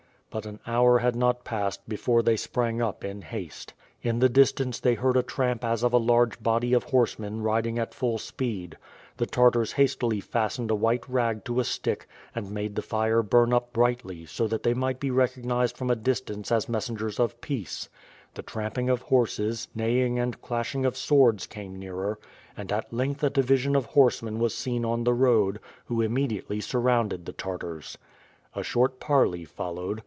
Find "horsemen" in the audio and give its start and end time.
6.85-7.41, 23.85-24.39